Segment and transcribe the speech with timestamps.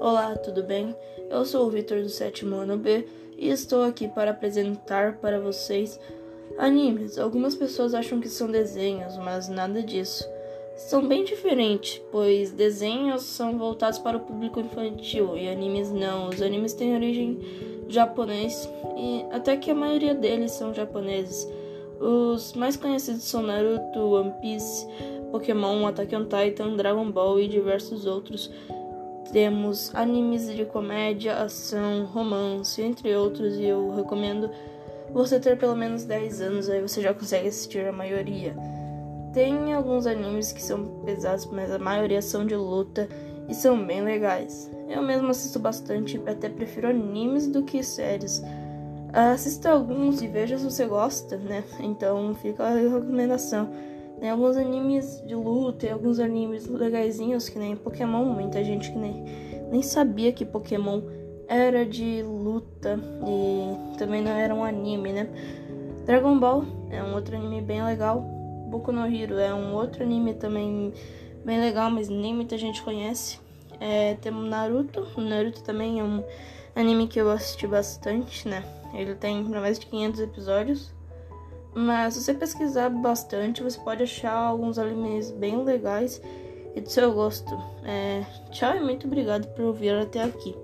[0.00, 0.94] Olá, tudo bem?
[1.30, 3.06] Eu sou o Vitor do sétimo ano B
[3.38, 5.98] e estou aqui para apresentar para vocês
[6.58, 7.18] animes.
[7.18, 10.28] Algumas pessoas acham que são desenhos, mas nada disso.
[10.76, 16.28] São bem diferentes, pois desenhos são voltados para o público infantil e animes não.
[16.28, 17.38] Os animes têm origem
[17.88, 21.48] japonês e até que a maioria deles são japoneses.
[21.98, 24.86] Os mais conhecidos são Naruto, One Piece,
[25.32, 28.50] Pokémon, Attack on Titan, Dragon Ball e diversos outros.
[29.32, 34.50] Temos animes de comédia, ação, romance, entre outros, e eu recomendo
[35.12, 38.54] você ter pelo menos 10 anos, aí você já consegue assistir a maioria.
[39.32, 43.08] Tem alguns animes que são pesados, mas a maioria são de luta
[43.48, 44.70] e são bem legais.
[44.88, 48.42] Eu mesmo assisto bastante, até prefiro animes do que séries.
[49.12, 51.64] Assista alguns e veja se você gosta, né?
[51.80, 53.68] Então fica a recomendação.
[54.20, 58.24] Tem alguns animes de luta e alguns animes legaisinhos, que nem Pokémon.
[58.24, 59.24] Muita gente que nem,
[59.70, 61.02] nem sabia que Pokémon
[61.48, 65.28] era de luta e também não era um anime, né?
[66.04, 68.20] Dragon Ball é um outro anime bem legal.
[68.68, 70.92] Boku no Hero é um outro anime também
[71.44, 73.38] bem legal, mas nem muita gente conhece.
[73.78, 75.06] É, temos Naruto.
[75.16, 76.24] O Naruto também é um
[76.74, 78.64] anime que eu assisti bastante, né?
[78.94, 80.94] Ele tem mais de 500 episódios.
[81.76, 86.22] Mas se você pesquisar bastante, você pode achar alguns animes bem legais
[86.74, 87.54] e do seu gosto.
[87.84, 90.56] É, tchau e muito obrigado por ouvir até aqui.